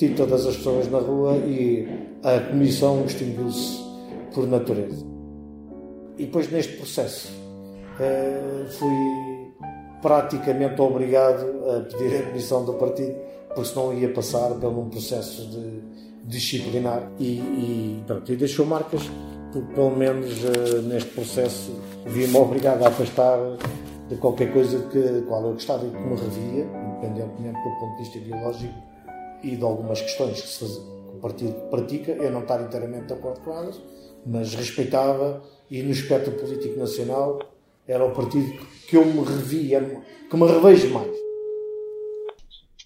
tive 0.02 0.16
todas 0.16 0.48
as 0.48 0.58
pessoas 0.58 0.90
na 0.90 0.98
rua 0.98 1.36
e 1.38 1.88
a 2.24 2.40
comissão 2.50 3.06
extinguiu-se 3.06 3.80
por 4.34 4.48
natureza. 4.48 5.06
E 6.18 6.26
depois 6.26 6.52
neste 6.52 6.76
processo 6.78 7.32
eh, 8.00 8.66
fui 8.80 9.54
praticamente 10.02 10.82
obrigado 10.82 11.46
a 11.70 11.82
pedir 11.82 12.16
a 12.16 12.24
comissão 12.24 12.66
do 12.66 12.74
partido, 12.74 13.16
porque 13.54 13.66
senão 13.66 13.94
ia 13.94 14.12
passar 14.12 14.50
por 14.56 14.72
um 14.72 14.90
processo 14.90 15.48
de 15.52 15.84
disciplinar 16.24 17.12
e, 17.20 17.38
e, 17.38 18.04
pronto, 18.08 18.34
e 18.34 18.36
deixou 18.36 18.66
marcas, 18.66 19.04
porque 19.54 19.72
pelo 19.76 19.96
menos 19.96 20.32
eh, 20.44 20.82
neste 20.82 21.12
processo 21.12 21.80
vi-me 22.08 22.38
obrigado 22.38 22.84
a 22.84 22.88
afastar 22.88 23.38
de 24.10 24.16
qualquer 24.16 24.52
coisa 24.52 24.80
de 24.80 25.22
qual 25.28 25.44
eu 25.46 25.54
gostava 25.54 25.86
e 25.86 25.92
que 25.92 26.00
me 26.00 26.16
revia, 26.16 26.66
independentemente 26.90 27.60
do 27.62 27.80
ponto 27.80 27.92
de 27.98 28.04
vista 28.04 28.18
ideológico, 28.18 28.91
e 29.44 29.56
de 29.56 29.64
algumas 29.64 30.02
questões 30.02 30.42
que, 30.42 30.48
se 30.48 30.60
faz, 30.60 30.74
que 30.74 31.18
o 31.18 31.20
partido 31.22 31.54
pratica, 31.70 32.12
eu 32.12 32.32
não 32.32 32.42
estar 32.42 32.62
inteiramente 32.62 33.08
de 33.08 33.14
acordo 33.14 33.42
com 33.42 33.52
elas, 33.52 33.82
mas 34.26 34.54
respeitava 34.54 35.44
e 35.70 35.82
no 35.82 35.92
espectro 35.92 36.34
político 36.34 36.78
nacional 36.78 37.40
era 37.88 38.06
o 38.06 38.14
partido 38.14 38.66
que 38.88 38.96
eu 38.96 39.06
me 39.06 39.24
revia, 39.24 40.04
que 40.30 40.38
me 40.38 40.48
revejo 40.48 40.94
mais. 40.94 41.12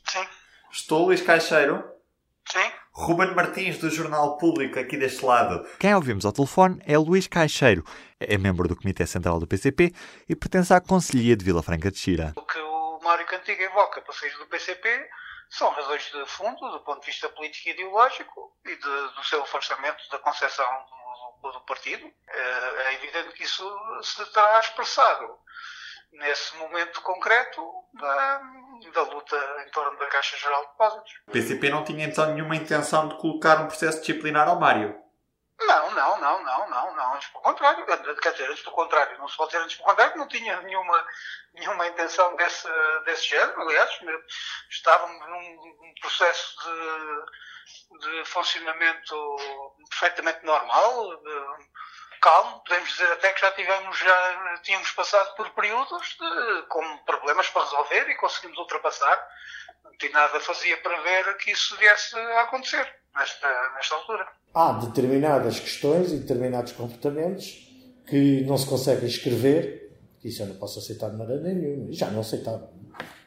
Sim. 0.07 0.25
Estou, 0.71 1.05
Luís 1.05 1.21
Caixeiro. 1.21 1.83
Sim. 2.51 2.71
Ruben 2.91 3.35
Martins, 3.35 3.77
do 3.77 3.89
Jornal 3.89 4.37
Público, 4.37 4.79
aqui 4.79 4.95
deste 4.95 5.25
lado. 5.25 5.67
Quem 5.79 5.93
ouvimos 5.93 6.25
ao 6.25 6.31
telefone 6.31 6.81
é 6.85 6.97
Luís 6.97 7.27
Caixeiro. 7.27 7.83
É 8.19 8.37
membro 8.37 8.69
do 8.69 8.75
Comitê 8.75 9.05
Central 9.05 9.39
do 9.39 9.45
PCP 9.45 9.91
e 10.29 10.35
pertence 10.35 10.73
à 10.73 10.79
Conselhia 10.79 11.35
de 11.35 11.43
Vila 11.43 11.61
Franca 11.61 11.91
de 11.91 11.97
Xira. 11.97 12.33
O 12.37 12.41
que 12.41 12.57
o 12.57 12.99
Mário 13.03 13.25
Cantiga 13.25 13.63
evoca 13.63 13.99
para 14.01 14.13
sair 14.13 14.31
do 14.37 14.45
PCP 14.45 14.87
são 15.55 15.69
razões 15.69 16.03
de 16.11 16.25
fundo, 16.25 16.69
do 16.69 16.81
ponto 16.81 16.99
de 16.99 17.05
vista 17.05 17.29
político 17.29 17.69
e 17.69 17.71
ideológico, 17.71 18.53
e 18.65 18.75
de, 18.75 19.15
do 19.15 19.23
seu 19.23 19.41
afastamento 19.41 20.09
da 20.11 20.19
concepção 20.19 20.67
do, 21.41 21.51
do, 21.51 21.61
partido. 21.61 22.11
É, 22.27 22.87
é 22.87 22.93
evidente 22.95 23.33
que 23.33 23.43
isso 23.43 23.65
se 24.03 24.25
terá 24.33 24.59
expressado 24.59 25.39
nesse 26.11 26.55
momento 26.57 27.01
concreto 27.01 27.61
da, 27.93 28.41
da 28.93 29.01
luta 29.03 29.63
em 29.65 29.71
torno 29.71 29.97
da 29.97 30.07
Caixa 30.07 30.37
Geral 30.37 30.61
de 30.61 30.71
Depósitos. 30.71 31.13
O 31.27 31.31
PCP 31.31 31.69
não 31.69 31.83
tinha 31.83 32.05
então 32.05 32.33
nenhuma 32.33 32.55
intenção 32.55 33.07
de 33.07 33.17
colocar 33.17 33.61
um 33.61 33.67
processo 33.67 34.01
disciplinar 34.01 34.49
ao 34.49 34.59
Mário? 34.59 35.04
Não, 35.59 35.91
não, 35.91 36.19
não, 36.19 36.43
não, 36.43 36.69
não, 36.69 36.95
não, 36.95 37.13
antes 37.15 37.29
pelo 37.29 37.43
contrário, 37.43 37.85
quer 37.85 38.31
dizer, 38.33 38.49
antes 38.49 38.61
pelo 38.61 38.75
contrário, 38.75 39.17
não 39.17 39.27
pode 39.27 39.51
dizer 39.51 39.63
antes 39.63 39.77
pelo 39.77 39.89
contrário, 39.89 40.17
não 40.17 40.27
tinha 40.27 40.61
nenhuma, 40.61 41.07
nenhuma 41.53 41.87
intenção 41.87 42.35
desse, 42.35 42.67
desse 43.05 43.29
género, 43.29 43.61
aliás, 43.61 43.89
estávamos 44.69 45.27
num 45.27 45.93
processo 46.01 46.57
de, 46.61 47.99
de 47.99 48.25
funcionamento 48.25 49.15
perfeitamente 49.89 50.43
normal, 50.43 51.15
de, 51.17 51.65
calmo, 52.25 52.59
podemos 52.65 52.89
dizer 52.89 53.11
até 53.11 53.31
que 53.33 53.41
já 53.41 53.51
tivemos, 53.51 53.97
já 53.97 54.57
tínhamos 54.63 54.91
passado 54.91 55.35
por 55.35 55.49
períodos 55.51 56.17
de, 56.19 56.61
com 56.63 56.97
problemas 57.05 57.47
para 57.49 57.63
resolver 57.63 58.09
e 58.09 58.15
conseguimos 58.15 58.57
ultrapassar, 58.57 59.29
e 60.01 60.09
nada 60.09 60.39
fazia 60.39 60.75
prever 60.77 61.37
que 61.37 61.51
isso 61.51 61.77
viesse 61.77 62.17
a 62.17 62.41
acontecer 62.41 62.99
nesta, 63.13 63.69
nesta 63.69 63.95
altura. 63.95 64.27
Há 64.55 64.71
determinadas 64.71 65.59
questões 65.59 66.13
e 66.13 66.15
determinados 66.15 66.71
comportamentos 66.71 67.69
que 68.07 68.41
não 68.47 68.57
se 68.57 68.65
conseguem 68.65 69.05
escrever, 69.05 69.91
isso 70.23 70.41
eu 70.43 70.47
não 70.47 70.55
posso 70.55 70.79
aceitar 70.79 71.09
de 71.09 71.17
maneira 71.17 71.41
nenhuma, 71.41 71.91
já 71.91 72.09
não 72.09 72.21
aceitava, 72.21 72.69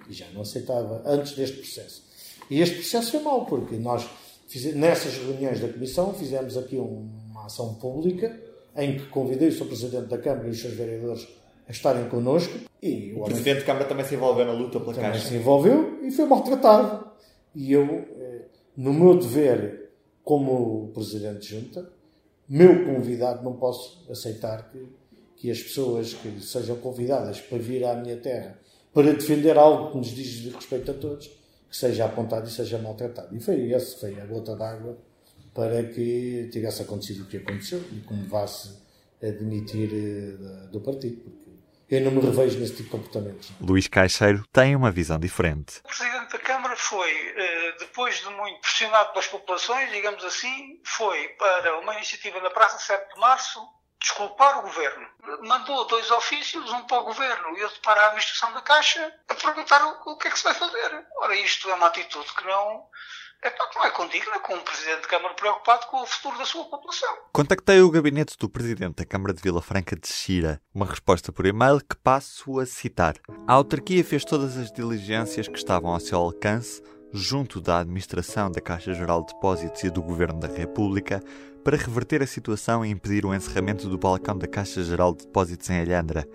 e 0.09 0.13
já 0.15 0.25
não 0.33 0.41
aceitava 0.41 1.03
antes 1.05 1.33
deste 1.33 1.59
processo. 1.59 2.03
E 2.51 2.63
este 2.63 2.77
processo 2.77 3.11
foi 3.11 3.21
mau, 3.21 3.45
porque 3.45 3.77
nós, 3.77 4.09
nessas 4.75 5.19
reuniões 5.19 5.61
da 5.61 5.69
Comissão, 5.69 6.15
fizemos 6.15 6.57
aqui 6.57 6.77
uma 6.77 7.45
ação 7.45 7.75
pública 7.75 8.35
em 8.75 8.97
que 8.97 9.05
convidei 9.09 9.49
o 9.49 9.53
Sr. 9.53 9.67
Presidente 9.67 10.07
da 10.07 10.17
Câmara 10.17 10.49
e 10.49 10.53
os 10.53 10.61
seus 10.61 10.73
vereadores 10.73 11.29
a 11.69 11.71
estarem 11.71 12.09
connosco. 12.09 12.55
E 12.83 13.13
o, 13.13 13.21
o 13.21 13.25
Presidente 13.25 13.61
da 13.61 13.67
Câmara 13.67 13.85
também 13.85 14.07
se 14.07 14.15
envolveu 14.15 14.47
na 14.47 14.53
luta 14.53 14.81
pela 14.81 14.95
também 14.95 15.11
Caixa. 15.11 15.29
se 15.29 15.35
envolveu 15.35 16.01
e 16.03 16.11
foi 16.11 16.25
maltratado. 16.25 17.07
E 17.55 17.71
eu, 17.71 17.85
eh, 17.85 18.47
no 18.77 18.95
meu 18.95 19.15
dever 19.19 19.78
como 20.29 20.93
Presidente 20.93 21.39
de 21.39 21.59
Junta, 21.59 21.91
meu 22.47 22.85
convidado, 22.85 23.43
não 23.43 23.55
posso 23.55 24.07
aceitar 24.13 24.71
que, 24.71 24.87
que 25.35 25.51
as 25.51 25.63
pessoas 25.63 26.13
que 26.13 26.39
sejam 26.43 26.77
convidadas 26.77 27.41
para 27.41 27.57
vir 27.57 27.83
à 27.83 27.95
minha 27.95 28.19
terra 28.19 28.59
para 28.93 29.15
defender 29.15 29.57
algo 29.57 29.91
que 29.91 29.97
nos 29.97 30.09
diz 30.09 30.53
respeito 30.55 30.91
a 30.91 30.95
todos, 30.95 31.29
que 31.29 31.75
seja 31.75 32.05
apontado 32.05 32.47
e 32.47 32.51
seja 32.51 32.77
maltratado. 32.77 33.35
E 33.35 33.41
foi 33.41 33.73
esse, 33.73 33.99
foi 33.99 34.21
a 34.21 34.27
gota 34.27 34.55
d'água 34.55 34.99
para 35.55 35.83
que 35.85 36.51
tivesse 36.53 36.83
acontecido 36.83 37.23
o 37.23 37.27
que 37.27 37.39
aconteceu 37.39 37.83
e 37.91 38.01
que 38.01 38.13
me 38.13 38.25
levasse 38.25 38.77
a 39.23 39.31
demitir 39.31 39.89
eh, 39.95 40.67
do 40.71 40.83
partido, 40.83 41.23
porque 41.23 41.49
eu 41.89 42.03
não 42.03 42.11
me 42.11 42.21
revejo 42.21 42.59
nesse 42.59 42.75
tipo 42.75 42.85
de 42.85 42.91
comportamentos. 42.91 43.51
Luís 43.63 43.89
Caixeiro 43.89 44.45
tem 44.53 44.77
uma 44.77 44.91
visão 44.91 45.19
diferente. 45.19 45.79
O 45.79 45.89
Presidente 45.89 46.33
da 46.33 46.39
Câmara 46.39 46.58
foi, 46.79 47.35
eh, 47.37 47.73
depois 47.79 48.19
de 48.21 48.29
muito 48.31 48.61
pressionado 48.61 49.11
pelas 49.11 49.27
populações, 49.27 49.91
digamos 49.91 50.25
assim, 50.25 50.81
foi 50.85 51.29
para 51.31 51.79
uma 51.79 51.95
iniciativa 51.95 52.41
na 52.41 52.51
Praça 52.51 52.79
7 52.79 53.15
de 53.15 53.21
Março 53.21 53.61
desculpar 54.01 54.59
o 54.59 54.63
Governo. 54.63 55.09
Mandou 55.43 55.85
dois 55.87 56.11
ofícios, 56.11 56.71
um 56.73 56.85
para 56.85 57.01
o 57.01 57.05
Governo 57.05 57.59
e 57.59 57.65
outro 57.65 57.81
para 57.81 58.01
a 58.01 58.07
Administração 58.07 58.53
da 58.53 58.63
Caixa, 58.63 59.13
a 59.29 59.35
perguntar 59.35 59.85
o, 59.85 60.17
que 60.17 60.29
é 60.29 60.31
que 60.31 60.39
se 60.39 60.45
vai 60.45 60.55
fazer. 60.55 61.07
Ora, 61.17 61.35
isto 61.35 61.69
é 61.69 61.75
uma 61.75 61.89
atitude 61.89 62.33
que 62.35 62.45
não, 62.45 62.89
é 63.43 63.51
pá, 63.51 63.71
não 63.75 63.85
é 63.85 63.91
condigna 63.91 64.39
com 64.41 64.55
um 64.55 64.61
Presidente 64.61 65.03
de 65.03 65.09
Câmara 65.09 65.35
preocupado 65.35 65.87
com 65.87 66.03
o 66.03 66.07
futuro 66.07 66.39
da 66.39 66.45
sua 66.45 66.65
população. 66.65 67.09
Contactei 67.33 67.81
o 67.81 67.91
gabinete 67.91 68.37
do 68.37 68.49
Presidente 68.49 68.97
da 68.97 69.05
Câmara 69.05 69.33
de 69.33 69.41
Vila 69.41 69.63
Franca 69.63 69.95
de 69.95 70.09
Xira. 70.09 70.61
Uma 70.75 70.87
resposta 70.87 71.33
por 71.33 71.47
e-mail 71.47 71.81
que 71.81 71.97
passo 71.97 72.59
a 72.59 72.67
citar. 72.67 73.17
A 73.47 73.53
autarquia 73.53 74.05
fez 74.05 74.25
todas 74.25 74.57
as 74.57 74.73
diligências 74.73 75.47
que 75.47 75.57
estavam 75.57 75.93
ao 75.93 76.01
seu 76.01 76.19
alcance 76.19 76.83
junto 77.13 77.61
da 77.61 77.79
administração 77.79 78.51
da 78.51 78.61
Caixa 78.61 78.93
Geral 78.93 79.25
de 79.25 79.33
Depósitos 79.33 79.83
e 79.85 79.91
do 79.91 80.03
Governo 80.03 80.41
da 80.41 80.49
República 80.49 81.23
para 81.65 81.77
reverter 81.77 82.23
a 82.23 82.27
situação 82.27 82.85
e 82.85 82.91
impedir 82.91 83.25
o 83.25 83.35
encerramento 83.35 83.89
do 83.89 83.99
balcão 83.99 84.37
da 84.37 84.47
Caixa 84.47 84.83
Geral 84.83 85.15
de 85.15 85.25
Depósitos 85.25 85.71
em 85.71 85.81
Alhandra. 85.81 86.27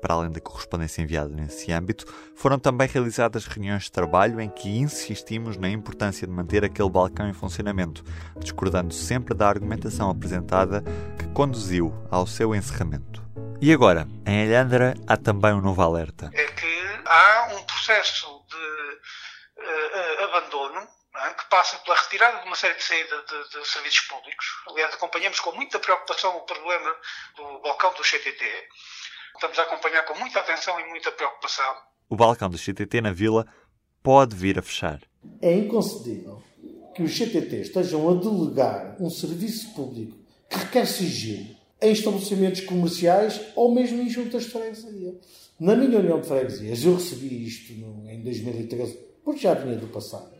Para 0.00 0.14
além 0.14 0.30
da 0.30 0.40
correspondência 0.40 1.02
enviada 1.02 1.28
nesse 1.28 1.72
âmbito, 1.72 2.06
foram 2.34 2.58
também 2.58 2.86
realizadas 2.86 3.46
reuniões 3.46 3.84
de 3.84 3.92
trabalho 3.92 4.40
em 4.40 4.48
que 4.48 4.68
insistimos 4.68 5.56
na 5.56 5.68
importância 5.68 6.26
de 6.26 6.32
manter 6.32 6.64
aquele 6.64 6.88
balcão 6.88 7.28
em 7.28 7.32
funcionamento, 7.32 8.04
discordando 8.38 8.94
sempre 8.94 9.34
da 9.34 9.48
argumentação 9.48 10.10
apresentada 10.10 10.82
que 11.18 11.26
conduziu 11.28 11.92
ao 12.10 12.26
seu 12.26 12.54
encerramento. 12.54 13.22
E 13.60 13.72
agora, 13.72 14.06
em 14.24 14.46
Alhandra 14.46 14.94
há 15.06 15.16
também 15.16 15.52
um 15.52 15.60
novo 15.60 15.82
alerta. 15.82 16.30
É 16.32 16.44
que 16.44 17.02
há 17.04 17.48
um 17.54 17.62
processo 17.64 18.26
de 18.48 19.64
uh, 19.64 20.24
abandono 20.24 20.86
é? 21.16 21.34
que 21.34 21.44
passa 21.46 21.76
pela 21.78 21.96
retirada 21.96 22.38
de 22.38 22.46
uma 22.46 22.54
série 22.54 22.74
de 22.74 22.84
saída 22.84 23.22
de, 23.22 23.48
de, 23.48 23.68
serviços 23.68 24.02
públicos. 24.02 24.46
Aliás, 24.68 24.94
acompanhamos 24.94 25.40
com 25.40 25.50
muita 25.52 25.80
preocupação 25.80 26.36
o 26.36 26.42
problema 26.42 26.96
do 27.34 27.58
balcão 27.60 27.92
do 27.94 28.02
CTT. 28.02 28.68
Estamos 29.34 29.58
a 29.58 29.62
acompanhar 29.62 30.04
com 30.04 30.18
muita 30.18 30.40
atenção 30.40 30.78
e 30.80 30.88
muita 30.88 31.10
preocupação. 31.12 31.74
O 32.08 32.16
balcão 32.16 32.48
do 32.48 32.58
CTT 32.58 33.00
na 33.00 33.12
vila 33.12 33.46
pode 34.02 34.34
vir 34.34 34.58
a 34.58 34.62
fechar. 34.62 35.00
É 35.40 35.54
inconcebível 35.54 36.42
que 36.94 37.02
os 37.02 37.16
CTT 37.16 37.60
estejam 37.60 38.08
a 38.08 38.14
delegar 38.14 38.96
um 39.00 39.10
serviço 39.10 39.74
público 39.74 40.16
que 40.48 40.58
requer 40.58 40.86
sigilo 40.86 41.56
em 41.80 41.92
estabelecimentos 41.92 42.62
comerciais 42.62 43.40
ou 43.54 43.72
mesmo 43.74 44.02
em 44.02 44.08
juntas 44.08 44.44
de 44.44 44.50
freguesia. 44.50 45.14
Na 45.60 45.76
minha 45.76 45.98
união 45.98 46.20
de 46.20 46.26
freguesias, 46.26 46.84
eu 46.84 46.94
recebi 46.94 47.46
isto 47.46 47.72
em 47.72 48.22
2013, 48.22 48.98
porque 49.24 49.40
já 49.40 49.54
vinha 49.54 49.76
do 49.76 49.88
passado 49.88 50.38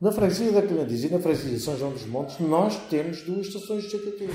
na 0.00 0.12
freguesia 0.12 0.52
da 0.52 0.62
Calandiz 0.62 1.02
e 1.02 1.08
na 1.08 1.18
freguesia 1.18 1.50
de 1.50 1.60
São 1.60 1.76
João 1.76 1.92
dos 1.92 2.06
Montes, 2.06 2.38
nós 2.38 2.76
temos 2.88 3.22
duas 3.22 3.48
estações 3.48 3.82
de 3.82 3.90
CTT. 3.90 4.28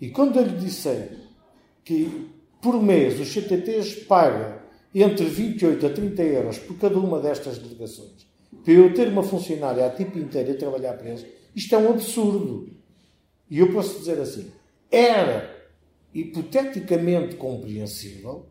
E 0.00 0.10
quando 0.10 0.38
eu 0.38 0.44
lhe 0.44 0.58
disser 0.58 1.18
que 1.82 2.30
por 2.64 2.82
mês 2.82 3.20
os 3.20 3.28
CTTs 3.28 4.04
pagam 4.06 4.58
entre 4.94 5.26
28 5.26 5.86
a 5.86 5.90
30 5.90 6.22
euros 6.22 6.58
por 6.58 6.78
cada 6.78 6.98
uma 6.98 7.20
destas 7.20 7.58
delegações, 7.58 8.26
para 8.64 8.72
eu 8.72 8.94
ter 8.94 9.08
uma 9.08 9.22
funcionária 9.22 9.86
a 9.86 9.90
tipo 9.90 10.18
inteiro 10.18 10.52
a 10.52 10.56
trabalhar 10.56 10.94
para 10.94 11.10
eles, 11.10 11.26
isto 11.54 11.74
é 11.74 11.78
um 11.78 11.90
absurdo. 11.90 12.70
E 13.50 13.58
eu 13.58 13.70
posso 13.70 13.98
dizer 13.98 14.18
assim: 14.18 14.50
era 14.90 15.54
hipoteticamente 16.14 17.36
compreensível 17.36 18.46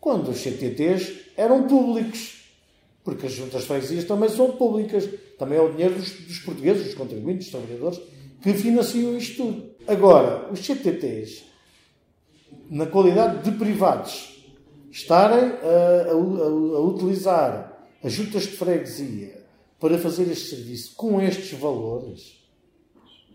quando 0.00 0.30
os 0.30 0.38
CTTs 0.38 1.32
eram 1.36 1.66
públicos 1.66 2.38
porque 3.08 3.26
as 3.26 3.32
juntas 3.32 3.64
freguesias 3.64 4.04
também 4.04 4.28
são 4.28 4.50
públicas. 4.52 5.08
Também 5.38 5.56
é 5.56 5.62
o 5.62 5.70
dinheiro 5.72 5.94
dos, 5.94 6.10
dos 6.10 6.40
portugueses, 6.40 6.84
dos 6.84 6.94
contribuintes, 6.94 7.50
dos 7.50 7.52
trabalhadores, 7.52 8.00
que 8.42 8.52
financiam 8.52 9.16
isto 9.16 9.44
tudo. 9.44 9.70
Agora, 9.86 10.52
os 10.52 10.60
CTTs, 10.60 11.44
na 12.70 12.86
qualidade 12.86 13.50
de 13.50 13.56
privados, 13.56 14.44
estarem 14.90 15.52
a, 15.62 16.10
a, 16.10 16.12
a, 16.12 16.80
utilizar 16.80 17.78
as 18.02 18.12
juntas 18.12 18.42
de 18.42 18.56
freguesia 18.56 19.44
para 19.80 19.98
fazer 19.98 20.30
este 20.30 20.56
serviço 20.56 20.94
com 20.96 21.20
estes 21.20 21.58
valores, 21.58 22.38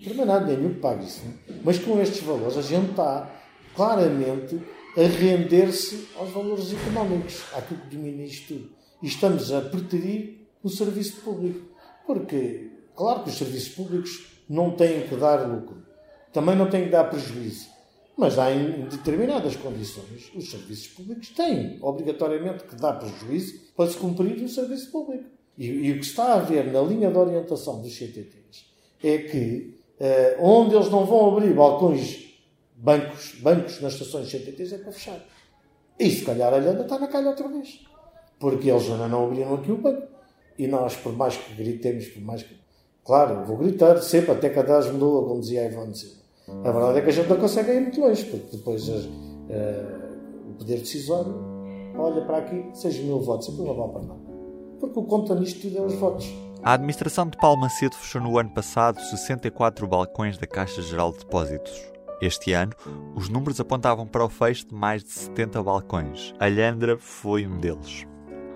primeiro 0.03 0.25
nada 0.25 0.55
nenhum 0.55 0.73
que 0.73 0.79
pague 0.79 1.05
isso, 1.05 1.21
não? 1.25 1.55
É? 1.55 1.59
mas 1.63 1.79
com 1.79 2.01
estes 2.01 2.21
valores 2.21 2.57
a 2.57 2.61
gente 2.61 2.91
está 2.91 3.29
claramente 3.75 4.59
a 4.97 5.01
render-se 5.01 6.07
aos 6.17 6.29
valores 6.31 6.71
económicos, 6.73 7.43
àquilo 7.53 7.81
que 7.81 7.95
domina 7.95 8.23
isto 8.23 8.53
tudo 8.53 8.69
e 9.01 9.07
estamos 9.07 9.51
a 9.51 9.61
preterir 9.61 10.47
o 10.63 10.69
serviço 10.69 11.21
público. 11.21 11.67
Porque, 12.07 12.71
claro 12.95 13.23
que 13.23 13.29
os 13.29 13.37
serviços 13.37 13.75
públicos 13.75 14.27
não 14.49 14.71
têm 14.71 15.07
que 15.07 15.15
dar 15.15 15.45
lucro, 15.47 15.83
também 16.31 16.55
não 16.55 16.69
têm 16.69 16.85
que 16.85 16.89
dar 16.89 17.03
prejuízo, 17.05 17.67
mas 18.17 18.37
há 18.37 18.51
em 18.51 18.85
determinadas 18.85 19.55
condições 19.55 20.31
os 20.35 20.49
serviços 20.49 20.87
públicos 20.87 21.29
têm 21.29 21.77
obrigatoriamente 21.81 22.63
que 22.65 22.75
dar 22.75 22.93
prejuízo 22.93 23.59
para 23.75 23.89
se 23.89 23.97
cumprir 23.97 24.43
o 24.43 24.49
serviço 24.49 24.91
público. 24.91 25.25
E, 25.57 25.65
e 25.65 25.91
o 25.91 25.99
que 25.99 26.05
está 26.05 26.35
a 26.35 26.39
ver 26.39 26.71
na 26.71 26.81
linha 26.81 27.11
de 27.11 27.17
orientação 27.17 27.81
dos 27.81 27.95
CTTs 27.95 28.65
é 29.03 29.17
que 29.19 29.77
uh, 29.99 30.43
onde 30.43 30.75
eles 30.75 30.89
não 30.89 31.05
vão 31.05 31.35
abrir 31.35 31.53
balcões, 31.53 32.39
bancos, 32.75 33.35
bancos 33.41 33.81
nas 33.81 33.93
estações 33.93 34.29
CTTs 34.29 34.73
é 34.73 34.77
para 34.77 34.91
fechar. 34.91 35.25
E 35.99 36.09
se 36.09 36.23
calhar 36.25 36.53
a 36.53 36.57
Lhanda 36.57 36.83
está 36.83 36.97
na 36.97 37.07
calha 37.07 37.29
outra 37.29 37.47
vez 37.47 37.79
porque 38.43 38.69
eles 38.69 38.89
ainda 38.89 39.07
não 39.07 39.27
abriram 39.27 39.53
aqui 39.53 39.71
o 39.71 39.77
banco. 39.77 40.05
E 40.57 40.67
nós, 40.67 40.97
por 40.97 41.13
mais 41.13 41.37
que 41.37 41.53
gritemos, 41.55 42.07
por 42.07 42.21
mais 42.21 42.43
que. 42.43 42.53
Claro, 43.05 43.45
vou 43.45 43.55
gritar 43.55 44.01
sempre, 44.01 44.31
até 44.31 44.49
que 44.49 44.59
a 44.59 44.61
DAS 44.61 44.91
mudou, 44.91 45.25
como 45.25 45.39
dizia 45.39 45.61
a 45.61 45.65
Ivone 45.65 45.95
Silva. 45.95 46.22
A 46.47 46.71
verdade 46.71 46.99
é 46.99 47.01
que 47.01 47.09
a 47.09 47.13
gente 47.13 47.29
não 47.29 47.37
consegue 47.37 47.71
ir 47.71 47.81
muito 47.81 48.01
longe, 48.01 48.25
porque 48.25 48.57
depois 48.57 48.87
uh, 48.89 48.93
o 50.49 50.53
poder 50.57 50.79
decisório 50.79 51.53
olha 51.97 52.25
para 52.25 52.37
aqui, 52.39 52.69
6 52.73 52.99
mil 52.99 53.21
votos, 53.21 53.47
sempre 53.47 53.63
não 53.63 53.75
vale 53.75 53.91
para 53.91 54.01
nada. 54.01 54.19
Porque 54.79 54.99
o 54.99 55.03
conta 55.03 55.35
nisto 55.35 55.61
tudo 55.61 55.77
é 55.77 55.81
os 55.81 55.93
votos. 55.95 56.33
A 56.61 56.73
administração 56.73 57.27
de 57.27 57.37
Palmacedo 57.37 57.95
fechou 57.95 58.21
no 58.21 58.37
ano 58.37 58.49
passado 58.49 58.99
64 58.99 59.87
balcões 59.87 60.37
da 60.37 60.47
Caixa 60.47 60.81
Geral 60.81 61.11
de 61.11 61.19
Depósitos. 61.19 61.93
Este 62.21 62.53
ano, 62.53 62.71
os 63.15 63.27
números 63.27 63.59
apontavam 63.59 64.07
para 64.07 64.23
o 64.23 64.29
fecho 64.29 64.67
de 64.67 64.73
mais 64.73 65.03
de 65.03 65.11
70 65.11 65.61
balcões. 65.61 66.33
A 66.39 66.47
Lhandra 66.47 66.97
foi 66.97 67.45
um 67.45 67.57
deles. 67.57 68.05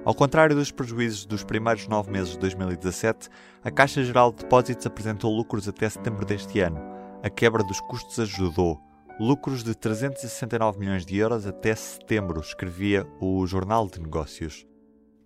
Ao 0.05 0.15
contrário 0.15 0.55
dos 0.55 0.71
prejuízos 0.71 1.25
dos 1.25 1.43
primeiros 1.43 1.85
nove 1.89 2.09
meses 2.09 2.31
de 2.31 2.39
2017, 2.39 3.27
a 3.61 3.69
Caixa 3.69 4.01
Geral 4.03 4.31
de 4.31 4.37
Depósitos 4.37 4.85
apresentou 4.85 5.35
lucros 5.35 5.67
até 5.67 5.89
setembro 5.89 6.25
deste 6.25 6.61
ano. 6.61 6.96
A 7.27 7.29
quebra 7.29 7.61
dos 7.61 7.81
custos 7.81 8.17
ajudou. 8.21 8.79
Lucros 9.19 9.61
de 9.61 9.75
369 9.75 10.79
milhões 10.79 11.05
de 11.05 11.17
euros 11.17 11.45
até 11.45 11.75
setembro, 11.75 12.39
escrevia 12.39 13.05
o 13.19 13.45
Jornal 13.45 13.85
de 13.85 13.99
Negócios. 13.99 14.65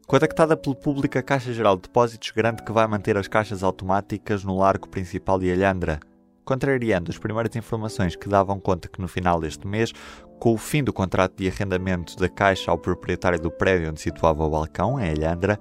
Contactada 0.08 0.58
pelo 0.58 0.76
público, 0.76 1.20
a 1.20 1.22
Caixa 1.22 1.54
Geral 1.54 1.76
de 1.76 1.84
Depósitos 1.84 2.32
garante 2.32 2.64
que 2.64 2.72
vai 2.72 2.88
manter 2.88 3.16
as 3.18 3.28
caixas 3.28 3.62
automáticas 3.62 4.44
no 4.44 4.58
Largo 4.58 4.90
Principal 4.90 5.38
de 5.38 5.52
Alhandra, 5.52 6.00
contrariando 6.44 7.12
as 7.12 7.20
primeiras 7.20 7.56
informações 7.56 8.16
que 8.16 8.28
davam 8.28 8.60
conta 8.60 8.88
que 8.88 9.00
no 9.00 9.08
final 9.08 9.40
deste 9.40 9.68
mês, 9.68 9.94
com 10.40 10.56
o 10.56 10.58
fim 10.58 10.84
do 10.84 10.92
contrato 10.92 11.36
de 11.38 11.48
arrendamento 11.48 12.18
da 12.18 12.28
Caixa 12.28 12.72
ao 12.72 12.80
proprietário 12.80 13.40
do 13.40 13.52
prédio 13.52 13.92
onde 13.92 14.02
situava 14.02 14.44
o 14.44 14.50
balcão, 14.50 15.00
em 15.00 15.08
Alhandra, 15.08 15.60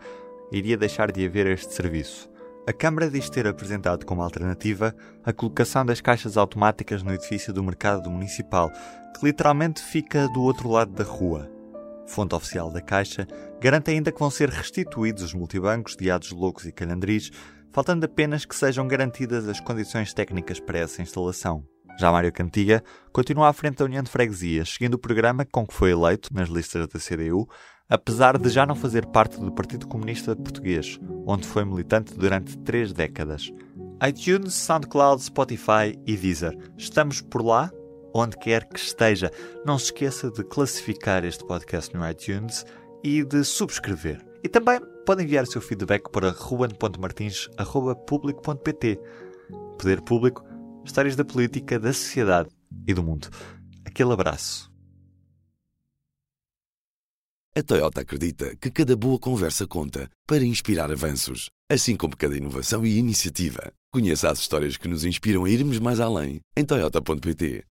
iria 0.50 0.78
deixar 0.78 1.12
de 1.12 1.26
haver 1.26 1.48
este 1.48 1.74
serviço. 1.74 2.29
A 2.70 2.72
Câmara 2.72 3.10
diz 3.10 3.28
ter 3.28 3.48
apresentado 3.48 4.06
como 4.06 4.22
alternativa 4.22 4.94
a 5.24 5.32
colocação 5.32 5.84
das 5.84 6.00
caixas 6.00 6.36
automáticas 6.36 7.02
no 7.02 7.12
edifício 7.12 7.52
do 7.52 7.64
Mercado 7.64 8.08
Municipal, 8.08 8.70
que 9.12 9.26
literalmente 9.26 9.82
fica 9.82 10.28
do 10.28 10.40
outro 10.40 10.70
lado 10.70 10.92
da 10.92 11.02
rua. 11.02 11.50
Fonte 12.06 12.32
oficial 12.32 12.70
da 12.70 12.80
Caixa 12.80 13.26
garante 13.60 13.90
ainda 13.90 14.12
que 14.12 14.20
vão 14.20 14.30
ser 14.30 14.50
restituídos 14.50 15.24
os 15.24 15.34
multibancos 15.34 15.96
de 15.96 16.12
Ados 16.12 16.30
Loucos 16.30 16.64
e 16.64 16.70
Calhandris 16.70 17.32
faltando 17.72 18.06
apenas 18.06 18.44
que 18.44 18.54
sejam 18.54 18.86
garantidas 18.86 19.48
as 19.48 19.58
condições 19.58 20.14
técnicas 20.14 20.60
para 20.60 20.78
essa 20.78 21.02
instalação. 21.02 21.64
Já 21.98 22.12
Mário 22.12 22.32
Cantiga 22.32 22.84
continua 23.12 23.48
à 23.48 23.52
frente 23.52 23.78
da 23.78 23.84
União 23.84 24.02
de 24.04 24.10
Freguesias, 24.10 24.74
seguindo 24.74 24.94
o 24.94 24.98
programa 24.98 25.44
com 25.44 25.66
que 25.66 25.74
foi 25.74 25.90
eleito 25.90 26.32
nas 26.32 26.48
listas 26.48 26.86
da 26.86 27.00
CDU, 27.00 27.48
apesar 27.90 28.38
de 28.38 28.48
já 28.48 28.64
não 28.64 28.76
fazer 28.76 29.04
parte 29.06 29.40
do 29.40 29.52
Partido 29.52 29.88
Comunista 29.88 30.36
Português, 30.36 31.00
onde 31.26 31.44
foi 31.46 31.64
militante 31.64 32.16
durante 32.16 32.56
três 32.58 32.92
décadas. 32.92 33.52
iTunes, 34.06 34.54
SoundCloud, 34.54 35.20
Spotify 35.22 35.98
e 36.06 36.16
Deezer. 36.16 36.56
Estamos 36.78 37.20
por 37.20 37.44
lá, 37.44 37.70
onde 38.14 38.38
quer 38.38 38.68
que 38.68 38.78
esteja. 38.78 39.32
Não 39.66 39.76
se 39.76 39.86
esqueça 39.86 40.30
de 40.30 40.44
classificar 40.44 41.24
este 41.24 41.44
podcast 41.44 41.92
no 41.94 42.08
iTunes 42.08 42.64
e 43.02 43.24
de 43.24 43.42
subscrever. 43.44 44.24
E 44.42 44.48
também 44.48 44.80
pode 45.04 45.22
enviar 45.22 45.44
o 45.44 45.50
seu 45.50 45.60
feedback 45.60 46.10
para 46.10 46.30
ruan.martins.public.pt. 46.30 48.98
Poder 49.78 50.00
Público, 50.02 50.42
histórias 50.84 51.14
da 51.16 51.24
política, 51.24 51.78
da 51.78 51.92
sociedade 51.92 52.48
e 52.86 52.94
do 52.94 53.02
mundo. 53.02 53.28
Aquele 53.84 54.12
abraço. 54.12 54.69
A 57.52 57.64
Toyota 57.64 58.02
acredita 58.02 58.54
que 58.54 58.70
cada 58.70 58.94
boa 58.94 59.18
conversa 59.18 59.66
conta 59.66 60.08
para 60.24 60.44
inspirar 60.44 60.88
avanços, 60.92 61.50
assim 61.68 61.96
como 61.96 62.16
cada 62.16 62.36
inovação 62.36 62.86
e 62.86 62.96
iniciativa. 62.96 63.72
Conheça 63.92 64.30
as 64.30 64.38
histórias 64.38 64.76
que 64.76 64.86
nos 64.86 65.04
inspiram 65.04 65.44
a 65.44 65.50
irmos 65.50 65.80
mais 65.80 65.98
além 65.98 66.40
em 66.56 66.64
Toyota.pt. 66.64 67.64